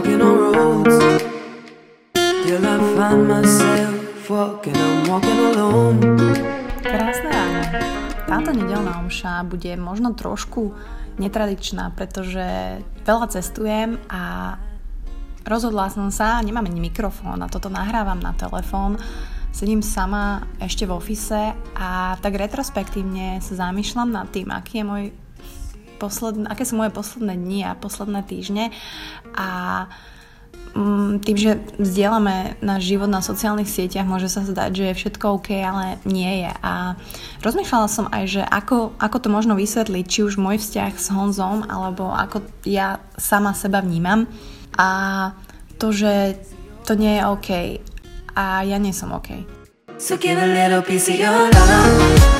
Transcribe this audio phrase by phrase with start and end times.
[0.00, 0.96] walking on roads
[2.16, 6.00] till I find myself walking, I'm walking alone.
[6.80, 7.60] Krásne ráno.
[8.24, 10.72] Táto nedelná omša bude možno trošku
[11.20, 14.56] netradičná, pretože veľa cestujem a
[15.44, 18.96] rozhodla som sa, nemám ani mikrofón a toto nahrávam na telefón,
[19.52, 25.04] sedím sama ešte v ofise a tak retrospektívne sa zamýšľam nad tým, aký je môj
[26.00, 28.72] posledné, aké sú moje posledné dni a posledné týždne
[29.36, 29.48] a
[30.72, 35.24] mm, tým, že vzdielame náš život na sociálnych sieťach, môže sa zdať, že je všetko
[35.36, 36.52] OK, ale nie je.
[36.64, 36.96] A
[37.44, 41.68] rozmýšľala som aj, že ako, ako to možno vysvetliť, či už môj vzťah s Honzom,
[41.68, 44.24] alebo ako ja sama seba vnímam.
[44.80, 44.88] A
[45.76, 46.40] to, že
[46.88, 47.50] to nie je OK
[48.36, 49.60] a ja nie som OK.
[50.00, 52.39] So give a little piece of your love.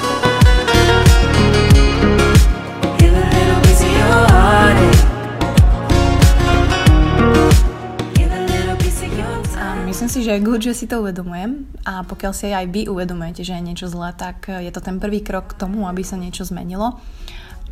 [10.01, 11.71] Myslím si, že je good, že si to uvedomujem.
[11.85, 15.21] A pokiaľ si aj vy uvedomujete, že je niečo zlé, tak je to ten prvý
[15.21, 16.99] krok k tomu, aby sa niečo zmenilo.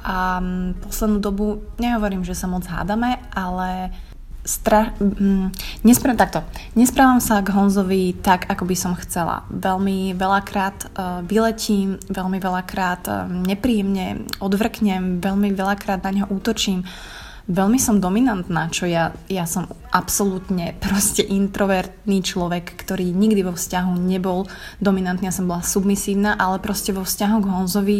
[0.05, 3.91] A mm, poslednú dobu nehovorím, že sa moc hádame, ale
[4.48, 5.52] stra- mm,
[5.84, 6.41] nespra- takto.
[6.72, 9.44] Nesprávam sa k Honzovi tak, ako by som chcela.
[9.52, 16.88] Veľmi veľakrát uh, vyletím, veľmi veľakrát uh, nepríjemne odvrknem, veľmi veľakrát na ňo útočím.
[17.48, 23.96] Veľmi som dominantná, čo ja, ja som absolútne proste introvertný človek, ktorý nikdy vo vzťahu
[24.05, 24.44] nebol
[24.84, 27.98] dominantný, ja som bola submisívna, ale proste vo vzťahu k Honzovi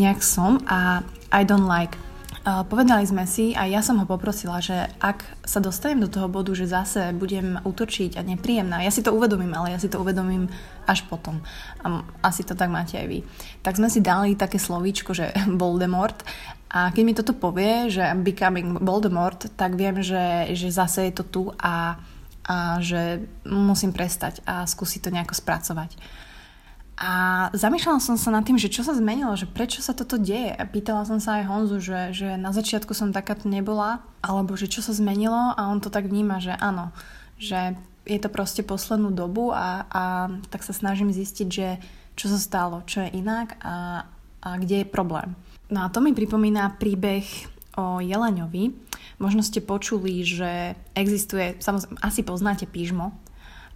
[0.00, 2.00] nejak som a I don't like.
[2.46, 6.54] Povedali sme si a ja som ho poprosila, že ak sa dostanem do toho bodu,
[6.54, 10.46] že zase budem útočiť a nepríjemná, ja si to uvedomím, ale ja si to uvedomím
[10.86, 11.42] až potom.
[11.82, 13.18] Um, asi to tak máte aj vy.
[13.66, 16.22] Tak sme si dali také slovíčko, že Voldemort
[16.70, 21.18] a keď mi toto povie, že I'm becoming Voldemort, tak viem, že, že zase je
[21.18, 21.98] to tu a,
[22.46, 25.98] a že musím prestať a skúsiť to nejako spracovať.
[26.96, 27.12] A
[27.52, 30.56] zamýšľala som sa nad tým, že čo sa zmenilo, že prečo sa toto deje.
[30.56, 34.64] A pýtala som sa aj Honzu, že, že na začiatku som takáto nebola, alebo že
[34.64, 36.96] čo sa zmenilo a on to tak vníma, že áno,
[37.36, 37.76] že
[38.08, 40.04] je to proste poslednú dobu a, a
[40.48, 41.76] tak sa snažím zistiť, že
[42.16, 44.08] čo sa stalo, čo je inak a,
[44.40, 45.36] a kde je problém.
[45.68, 47.28] No a to mi pripomína príbeh
[47.76, 48.72] o Jeleňovi.
[49.20, 53.12] Možno ste počuli, že existuje, samozrejme, asi poznáte pížmo,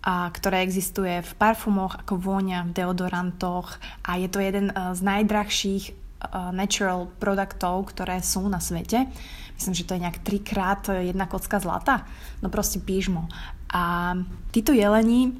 [0.00, 5.00] a ktoré existuje v parfumoch ako vôňa, v deodorantoch a je to jeden eh, z
[5.04, 9.08] najdrahších uh, natural produktov, ktoré sú na svete.
[9.56, 12.08] Myslím, že to je nejak trikrát jedna kocka zlata.
[12.40, 13.28] No proste pížmo.
[13.72, 14.16] A
[14.52, 15.36] títo jelení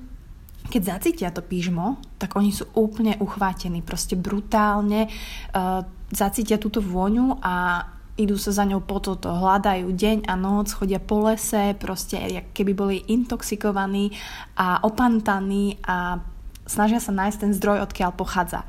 [0.70, 5.82] keď zacítia to pížmo, tak oni sú úplne uchvátení, proste brutálne uh,
[6.14, 7.86] zacítia túto vôňu a
[8.20, 12.20] idú sa za ňou po toto, hľadajú deň a noc, chodia po lese, proste
[12.52, 14.12] keby boli intoxikovaní
[14.60, 16.20] a opantaní a
[16.68, 18.68] snažia sa nájsť ten zdroj, odkiaľ pochádza.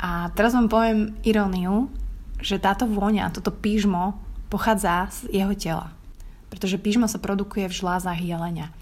[0.00, 1.92] A teraz vám poviem iróniu,
[2.40, 4.16] že táto vôňa, toto pížmo
[4.48, 5.86] pochádza z jeho tela.
[6.48, 8.72] Pretože pížmo sa produkuje v žlázach jelenia.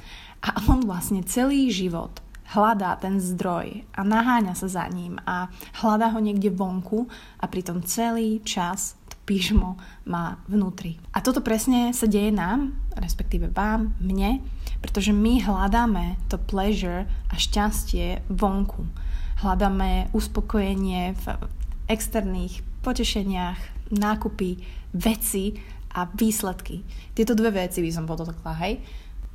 [0.43, 2.23] A on vlastne celý život
[2.53, 5.49] hľadá ten zdroj a naháňa sa za ním a
[5.81, 7.09] hľadá ho niekde vonku
[7.41, 10.99] a pritom celý čas pížmo má vnútri.
[11.15, 14.43] A toto presne sa deje nám, respektíve vám, mne,
[14.83, 18.83] pretože my hľadáme to pleasure a šťastie vonku.
[19.43, 21.27] Hľadáme uspokojenie v
[21.87, 24.59] externých potešeniach, nákupy,
[24.95, 25.55] veci
[25.95, 26.83] a výsledky.
[27.15, 28.83] Tieto dve veci by som podotkla, hej.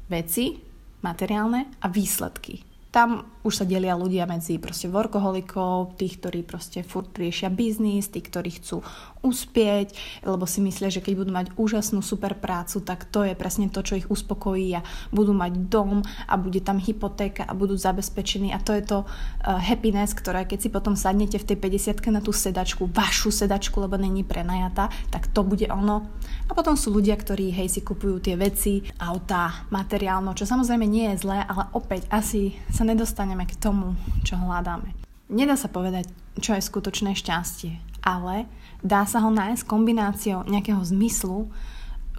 [0.08, 0.56] Veci
[1.04, 7.14] materiálne a výsledky tam už sa delia ľudia medzi proste workoholikov, tých, ktorí proste furt
[7.14, 8.82] riešia biznis, tí, ktorí chcú
[9.28, 9.94] uspieť,
[10.24, 13.84] lebo si myslia, že keď budú mať úžasnú super prácu, tak to je presne to,
[13.84, 18.64] čo ich uspokojí a budú mať dom a bude tam hypotéka a budú zabezpečení a
[18.64, 22.32] to je to uh, happiness, ktoré keď si potom sadnete v tej 50 na tú
[22.32, 26.08] sedačku, vašu sedačku, lebo není prenajatá, tak to bude ono.
[26.48, 31.12] A potom sú ľudia, ktorí hej si kupujú tie veci, autá, materiálno, čo samozrejme nie
[31.14, 33.94] je zlé, ale opäť asi sa nedostaneme k tomu,
[34.24, 34.96] čo hľadáme.
[35.28, 36.08] Nedá sa povedať,
[36.40, 38.48] čo je skutočné šťastie, ale
[38.80, 41.52] dá sa ho nájsť kombináciou nejakého zmyslu,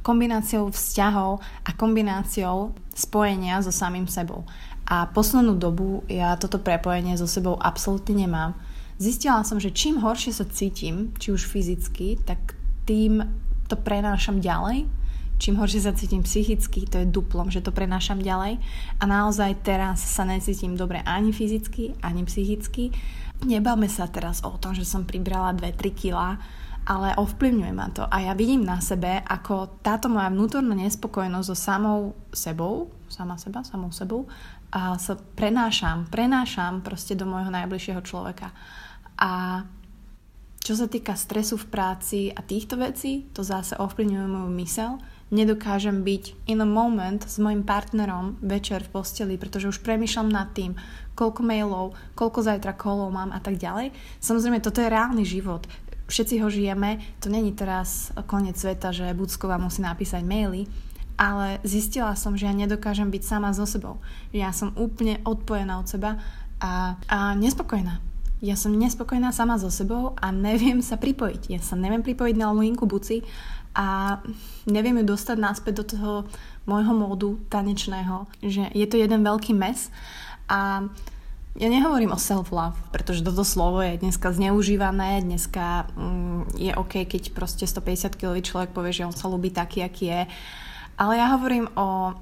[0.05, 4.45] kombináciou vzťahov a kombináciou spojenia so samým sebou.
[4.85, 8.53] A poslednú dobu ja toto prepojenie so sebou absolútne nemám.
[9.01, 13.25] Zistila som, že čím horšie sa cítim, či už fyzicky, tak tým
[13.69, 14.89] to prenášam ďalej
[15.39, 18.59] čím horšie sa cítim psychicky, to je duplom, že to prenášam ďalej
[18.99, 22.91] a naozaj teraz sa necítim dobre ani fyzicky, ani psychicky.
[23.47, 26.17] Nebáme sa teraz o tom, že som pribrala 2-3 kg
[26.89, 28.09] ale ovplyvňuje ma to.
[28.09, 33.61] A ja vidím na sebe, ako táto moja vnútorná nespokojnosť so samou sebou, sama seba,
[33.61, 34.25] samou sebou,
[34.73, 38.57] a sa prenášam, prenášam proste do môjho najbližšieho človeka.
[39.21, 39.65] A
[40.69, 45.01] čo sa týka stresu v práci a týchto vecí, to zase ovplyvňuje moju mysel.
[45.33, 50.53] Nedokážem byť in a moment s mojim partnerom večer v posteli, pretože už premýšľam nad
[50.53, 50.77] tým,
[51.17, 53.97] koľko mailov, koľko zajtra kolov mám a tak ďalej.
[54.21, 55.65] Samozrejme, toto je reálny život.
[56.05, 60.69] Všetci ho žijeme, to není teraz koniec sveta, že Bucková musí napísať maily,
[61.17, 64.05] ale zistila som, že ja nedokážem byť sama so sebou.
[64.37, 66.21] Ja som úplne odpojená od seba
[66.61, 68.05] a, a nespokojná
[68.39, 71.43] ja som nespokojná sama so sebou a neviem sa pripojiť.
[71.51, 73.27] Ja sa neviem pripojiť na linku buci
[73.75, 74.19] a
[74.67, 76.13] neviem ju dostať naspäť do toho
[76.67, 79.91] môjho módu tanečného, že je to jeden veľký mes
[80.51, 80.87] a
[81.59, 87.35] ja nehovorím o self-love, pretože toto slovo je dneska zneužívané, dneska mm, je OK, keď
[87.35, 90.23] proste 150 kg človek povie, že on sa ľúbi taký, aký je,
[90.95, 92.15] ale ja hovorím o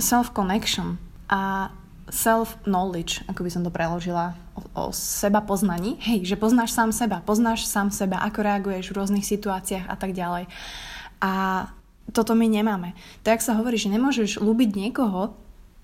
[0.00, 0.96] self-connection
[1.28, 1.68] a
[2.10, 6.00] self-knowledge, ako by som to preložila, o, o seba poznaní.
[6.02, 10.16] Hej, že poznáš sám seba, poznáš sám seba, ako reaguješ v rôznych situáciách a tak
[10.16, 10.50] ďalej.
[11.22, 11.32] A
[12.10, 12.98] toto my nemáme.
[13.22, 15.38] Tak sa hovorí, že nemôžeš ľúbiť niekoho,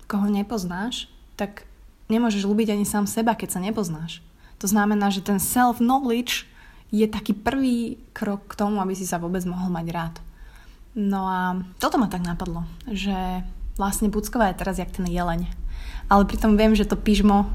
[0.09, 1.07] koho nepoznáš,
[1.39, 1.63] tak
[2.11, 4.19] nemôžeš ľúbiť ani sám seba, keď sa nepoznáš.
[4.59, 6.49] To znamená, že ten self-knowledge
[6.89, 10.15] je taký prvý krok k tomu, aby si sa vôbec mohol mať rád.
[10.97, 11.39] No a
[11.77, 13.45] toto ma tak napadlo, že
[13.79, 15.47] vlastne Bucková je teraz jak ten jeleň
[16.09, 17.45] ale pritom viem, že to pyžmo,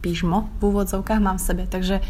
[0.00, 1.64] pyžmo v úvodzovkách mám v sebe.
[1.68, 2.00] Takže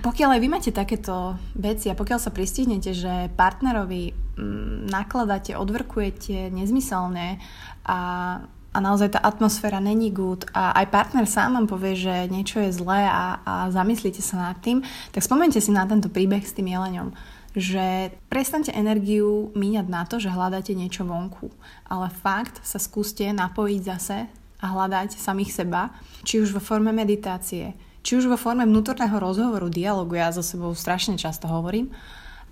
[0.00, 6.54] pokiaľ aj vy máte takéto veci a pokiaľ sa pristihnete, že partnerovi mm, nakladáte, odvrkujete
[6.54, 7.42] nezmyselne
[7.84, 8.00] a,
[8.48, 12.72] a naozaj tá atmosféra není good a aj partner sám vám povie, že niečo je
[12.72, 14.80] zlé a, a zamyslíte sa nad tým,
[15.12, 17.12] tak spomente si na tento príbeh s tým jeleňom
[17.58, 21.50] že prestante energiu míňať na to, že hľadáte niečo vonku.
[21.90, 24.30] Ale fakt sa skúste napojiť zase
[24.62, 25.90] a hľadať samých seba,
[26.22, 27.74] či už vo forme meditácie,
[28.06, 31.90] či už vo forme vnútorného rozhovoru, dialogu, ja so sebou strašne často hovorím,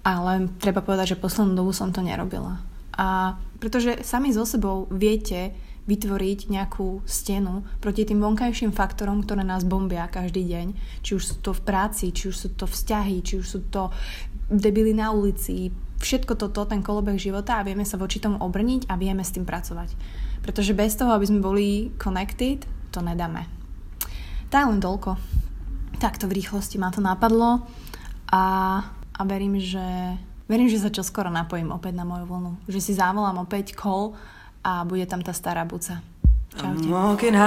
[0.02, 2.62] ale treba povedať, že poslednú dobu som to nerobila.
[2.94, 5.54] A pretože sami so sebou viete
[5.86, 10.66] vytvoriť nejakú stenu proti tým vonkajším faktorom, ktoré nás bombia každý deň.
[11.06, 13.94] Či už sú to v práci, či už sú to vzťahy, či už sú to
[14.50, 15.70] debily na ulici,
[16.02, 19.48] všetko toto, ten kolobeh života a vieme sa voči tomu obrniť a vieme s tým
[19.48, 19.94] pracovať.
[20.44, 22.62] Pretože bez toho, aby sme boli connected,
[22.94, 23.48] to nedáme.
[24.52, 25.18] Tak len toľko.
[25.98, 27.64] Takto v rýchlosti ma to napadlo
[28.30, 28.44] a,
[29.16, 30.14] a verím, že
[30.46, 32.52] verím, že sa čoskoro napojím opäť na moju vlnu.
[32.68, 34.14] Že si zavolám opäť call
[34.66, 36.02] a bude tam tá stará buca.
[36.58, 36.88] Čaute.
[36.90, 37.38] Walking.